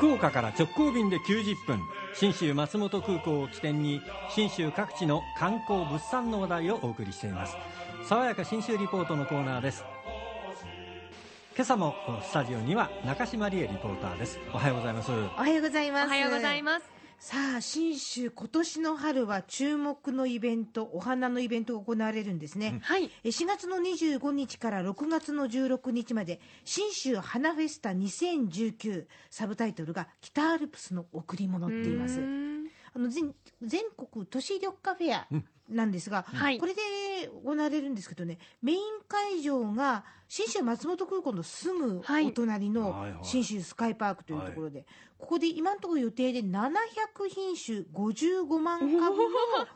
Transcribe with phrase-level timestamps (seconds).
[0.00, 1.78] 福岡から直行便で90分。
[2.14, 4.00] 信州松本空港を起点に
[4.30, 7.54] 信州各地の観光物産の話題をお送りしています。
[8.08, 9.84] 爽やか信州リポートのコーナーです。
[11.54, 14.38] 今朝もスタジオには中島理恵リポーターです。
[14.54, 15.10] おはようございます。
[15.10, 16.06] おはようございます。
[16.06, 23.10] おはようございますさあ信州今年の春は注目のイベントお花のイベントが行われるんですね、はい。
[23.22, 32.20] え4月の25日から6月の16日まで信州花フェスタ2019サブタイトルが北アルプスの贈り物って言います。
[32.94, 35.28] あの全全国都市緑化フェア
[35.70, 36.58] なんですが、はい。
[36.58, 36.80] これで
[37.44, 43.12] 行われるんですけどねメイン会場が信州松本空港のすぐはいお隣のはい。
[43.12, 44.86] はい信州スカイパークというところで、
[45.18, 46.70] ここで今のところ予定で700
[47.28, 49.04] 品種55万株の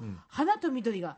[0.00, 0.18] うん。
[0.28, 1.16] 花と緑が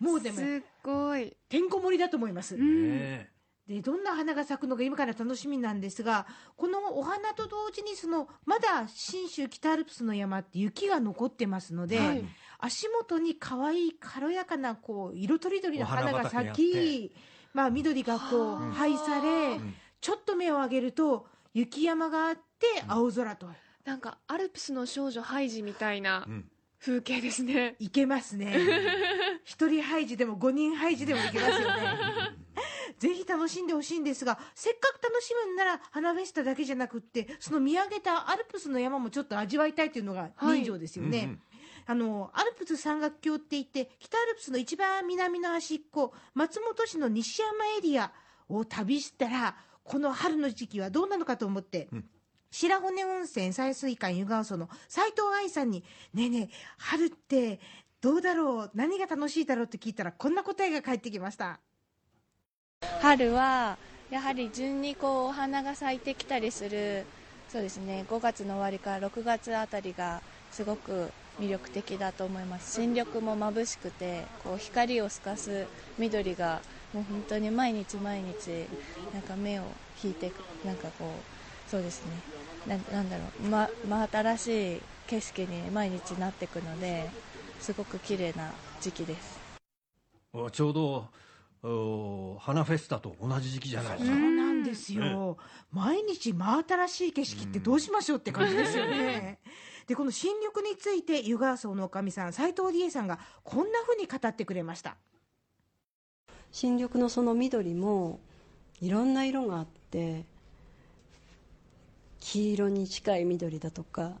[0.00, 0.46] もうでもすっ
[0.82, 1.36] ごい。
[1.48, 2.56] てんこ盛りだと思います。
[2.56, 3.30] んね
[3.68, 12.24] でどんな花が咲くのか今から楽しみなんですがこのお花と同時にそのまだ信州北アルプスの山って雪が残ってますので、はい
[12.58, 17.12] 足元に可愛い軽やかなこう色とりどりの花が咲き、
[17.52, 19.74] まあ、緑がこうはあ配され、ん。
[20.00, 22.40] ちょっと目を上げると雪山があって
[22.86, 23.48] 青空と、
[23.84, 26.44] なんかアルプスの少女ハイジみたいなうん。
[26.80, 27.74] 風景ですね。
[27.80, 28.56] いけますね。
[29.42, 32.38] 一人ハイジでも五人ハイジでもいけますよね。
[32.98, 41.40] ぜひ楽しんでほしいんですがせっかく楽しむんなら花フェスタだけじゃなくってその見上げたアルプスの山もちょっと味わいたいというのが人情ですよね、うんうん
[41.90, 48.12] あのアルプス山岳橋って言って北アルプスの一番南の端っこ松本市の西山エリア
[48.50, 52.04] を旅したらこの春の時期はどうなのかと思って、ん
[52.50, 57.58] 白骨温泉採水館湯川荘の斉藤愛さんに「ねえねえ春って
[58.02, 61.58] どうだろう何が楽しいだろう?」って聞いたらこんな答えが返ってきました。
[63.00, 63.78] 春は
[64.10, 67.06] やはり順にこうお花が咲いてきたりする
[67.48, 72.74] そうですね5月の終わりから6月あたりがすごく魅力的だと思います。
[72.74, 75.66] 新緑も眩しくてこう光を透かす
[75.98, 76.60] 緑が
[76.92, 78.66] もう本当に毎日毎日
[79.12, 79.62] なんか目を
[80.02, 80.30] 引いて
[80.64, 82.12] なんかこうそうですね。
[82.66, 87.08] ななんだろう、ま、真新しい景色に毎日なっていくので
[87.60, 89.38] すごく綺麗な時期です。
[90.32, 91.06] おちょうど
[91.62, 95.36] お花フェスタと同じ時期じゃないですそうかなんですよ、
[95.72, 99.38] 毎日真新しい景色ってどうしましょうって感じですよね。
[99.88, 104.96] でこの新緑について湯川荘のおかみさん斉藤理恵さんがこんなふうに語ってくれました。
[106.52, 108.20] 新緑のその緑も
[108.80, 110.24] いろんな色があって
[112.20, 114.12] 黄色に近い緑だとか、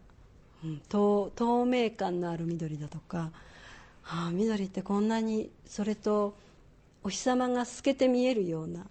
[0.64, 3.30] うん透透明感のある緑だとか、
[4.02, 6.34] はあ、緑ってこんなにそれと
[7.02, 8.86] お日様が透けて見えるような、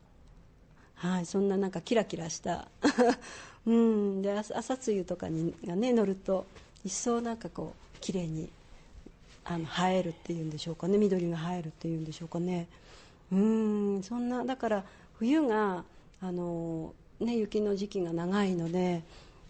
[0.95, 2.69] はい、そんななんかキラキラした、
[3.67, 6.45] うん、で朝露とかにがね乗ると
[6.85, 8.49] 一層なんかこう綺麗に
[9.43, 10.97] あの映えるっていうんでしょうかね。
[10.97, 12.67] 緑が映えるっていうんでしょうかね。
[13.31, 14.03] うん。
[14.03, 14.83] そんなだから
[15.19, 15.83] 冬が
[16.21, 19.03] あの、ね、雪の時期が長いので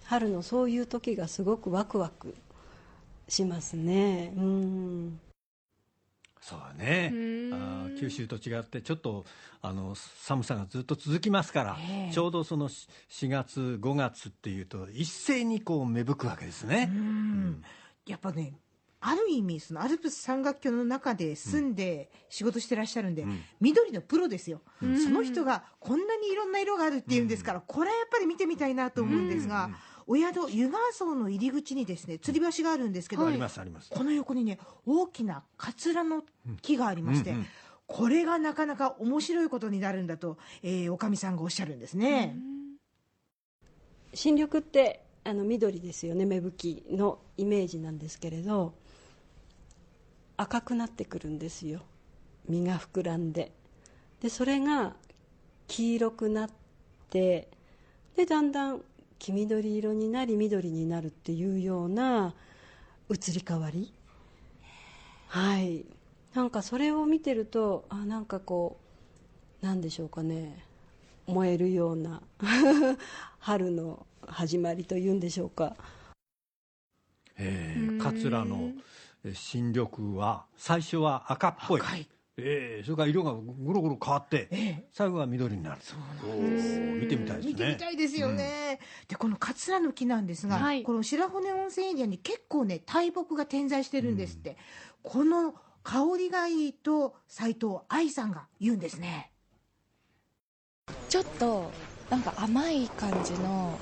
[0.06, 2.34] 春のそういう時がすごくワクワク
[3.28, 4.34] しますね。
[4.36, 5.20] うん。
[6.48, 7.12] そうだね。
[7.52, 9.26] あー九州と違ってちょっと
[9.62, 12.14] あの寒さがずっと続きますから、ええ。
[12.14, 17.64] ちょうどそのし4月5月っていうと一斉にこう芽吹くわけですね、うん。
[18.06, 18.54] やっぱね
[19.02, 23.44] ある意味そのアルプス山岳橋の中で住んで仕事してらっしゃるんで、うん。
[23.60, 24.98] 緑のプロですよ、ん。
[25.04, 29.70] その人がこんなにいろんな色があるっていうんですから、これはやっぱり見てみたいなと思うんですが、
[30.08, 33.90] お宿湯川荘の入り口にですね吊り橋があるんですけど、ありますあります。
[33.90, 36.24] この横にね大きなカツラの
[36.62, 37.46] 木がありまして、うんうん
[37.88, 42.36] これがなかなか面白いことになるんだと、えー、おかみさんがおっしゃるんですね。
[44.14, 48.74] 新緑ってあの緑ですよね芽吹きのイメージなんですけれど
[50.36, 51.82] 赤くなってくるんですよ。
[52.50, 53.54] 実が膨らんで。
[54.22, 54.96] でそれが
[55.68, 56.50] 黄色くなっ
[57.10, 57.48] て
[58.16, 58.82] でだんだん
[59.20, 62.34] 黄緑色になり緑になるっていうような
[63.10, 63.92] 移り変わり？
[65.28, 65.86] はい。
[66.34, 68.78] なんかそれを見てるとあなんかこ
[69.62, 70.64] うなんでしょうかね。
[71.26, 72.22] 燃えるような
[73.40, 75.76] 春の始まりというんでしょうか。
[77.38, 78.72] えー、うん桂の
[79.24, 81.82] えー新緑は最初は赤っぽい
[82.40, 84.84] えーそれから色がぐるぐる変わって、ええ。
[84.94, 85.82] 最後は緑になる
[86.24, 87.52] おー見てみたいですね。
[87.52, 90.84] 見てみたいですよね、でこのカツラの木なんですが、はい。
[90.84, 94.56] この白骨温泉エリアに結構ね大木が点在してるんですって、
[95.02, 99.32] この香りがいいと斉藤愛さんが言うんですね。
[101.10, 101.72] ちょっと
[102.12, 103.78] なんか甘い感じの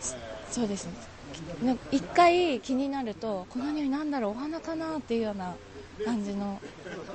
[0.00, 0.16] そ
[0.50, 0.86] そうです
[1.62, 1.78] ね。
[1.92, 5.54] 一回気になるとこの匂いなんだろうお花かなっていうような
[6.04, 6.60] 感じの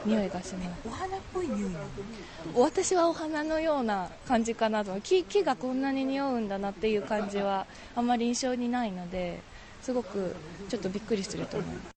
[0.06, 0.88] 匂いがします。
[0.88, 1.72] お花っぽい匂い
[2.56, 5.00] 私はお花のような感じかなと。
[5.02, 7.66] 木木がこんなに匂うんだなっていう感じは
[7.96, 9.40] あんまり印象にないので
[9.82, 10.36] すごく
[10.70, 11.96] ちょっとびっくりすると思います。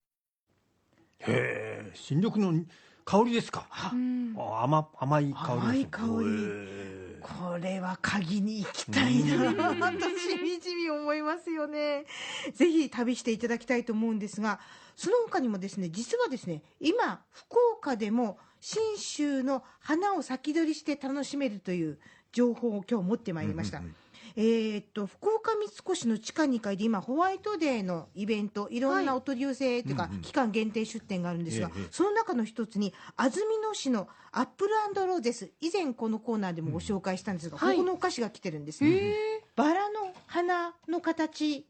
[1.19, 2.63] へえ新緑の
[3.05, 3.67] 香りですか？
[3.93, 4.35] うん。
[4.37, 6.07] あ甘甘い香りです甘い香り。
[6.07, 9.53] へこれは鍵に行きたいな。
[9.93, 12.05] としみじみ思いますよね。
[12.53, 14.59] ぜひ旅していただきたいと思うんですが
[14.95, 21.99] その他にもですね実はですね今福岡でも信州の花を先取りして楽しめるという
[22.31, 23.95] 情報を今日持ってまいりました、うんうんうん。
[24.35, 31.87] えーっと福岡三越の地下2階で今ホワイトデーのイベントいろんなお取り寄せというか、期間限定出店があるんですが、ええ。
[31.91, 34.71] その中の一つに安曇野市のアップル
[35.07, 35.51] ローゼス。
[35.59, 37.75] 以前このコーナーでもご紹介したんですが、はい。
[37.75, 39.13] ここのお菓子が来てるんですね、
[39.55, 41.67] バラの花の形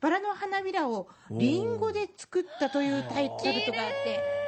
[0.00, 4.38] バラの花びらをリンゴで作ったというタイトルとかあって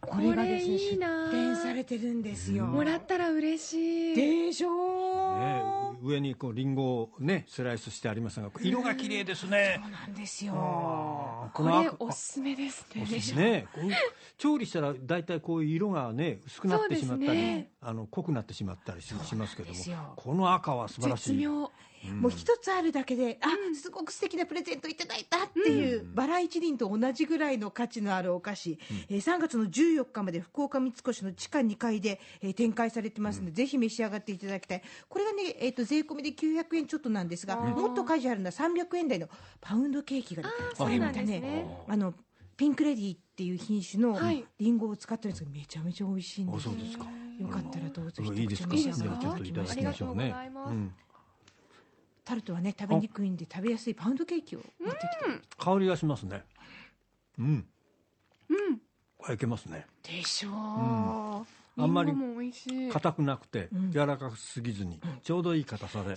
[0.00, 2.64] これがですねこれいいな出展されてるんですよ。
[2.64, 4.16] もらったら嬉しい。
[4.46, 5.62] でしょう、ね、
[6.02, 9.80] 上にこうリンゴをねスライスしてありますが色が綺麗ですね。
[9.82, 11.50] そうなんですよ。
[11.52, 12.86] これ赤おすすめです
[13.34, 13.66] ね。
[13.76, 13.98] ね
[14.38, 17.70] 調理したら大体こういう色がね薄くなってしまったり、ね。
[17.80, 21.30] あの濃くなってしまったりししますけどもこの赤は素晴らしい。
[21.30, 21.70] 絶妙
[22.14, 34.82] もう一つあるだけで、あすごく素敵なプレゼントいただいたっていう、バラ一輪と同じぐらいの価値のあるお菓子、えー3月の14日まで福岡三越の地下2階で、えー展開されてますので、ぜひ召し上がっていただきたい。
[35.08, 39.28] これがね、えー、と税込みで900円ちょっとなんですが、もっとカジュアルな300円台の
[39.60, 41.40] パウンドケーキがねあーこれまたそうなんですね。
[41.40, 42.14] ねあの
[42.56, 44.44] ピンクレディーっていう品種のはい。
[44.58, 46.56] リンゴを使ってるんですけどめちゃめちゃ美味しいんです。
[46.56, 47.06] あそうですか。
[47.38, 50.90] よかったらどうぞ一口召し上がっていっといただきただきましょうましょうね
[52.26, 55.48] タルトはね食べにくいんで食べやすいパウンドケーキを持ってきて。
[55.56, 56.44] 香りがしますね。
[57.38, 57.46] うん。
[57.46, 57.66] うん。
[59.16, 59.86] これいけますね。
[60.02, 62.12] でしょう、あんまり
[62.92, 63.92] 硬くなくてん。
[63.92, 66.14] 柔らかすぎずにちょうどいい硬さで。
[66.14, 66.16] う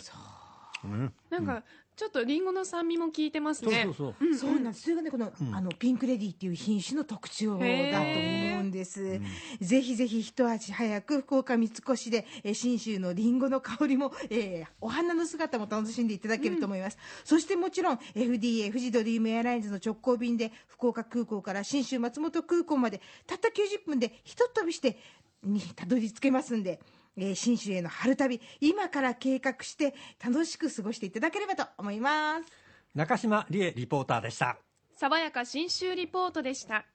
[0.87, 1.63] んなんか
[1.95, 4.25] ちょっとリンゴの酸味も効いてますそうねそうそう。
[4.25, 4.37] うん。
[4.37, 4.83] そうなんです。
[4.83, 5.53] それがね、この、うん。
[5.53, 7.57] あの、ピンクレディっていう品種の特徴
[7.91, 9.19] だと思うんです。
[9.59, 16.97] ぜひぜひ一足早く福岡三越で、えー信州のリンゴの香りも、えーお花の姿も楽しんでいただけると思います。
[17.25, 24.97] そしてもちろん、FDA、富士ドリームエアラインズの直行便で、福岡空港から信州松本空港まで、たった90分でひと飛びして、
[25.43, 26.79] にたどり着けますんで、
[27.19, 29.94] えー信州への春旅、今から計画して
[30.24, 32.69] 楽しく過ごしていただければと思います。
[32.95, 34.57] 中島理恵リポーターでした
[34.95, 36.86] 爽やか新州リポートでした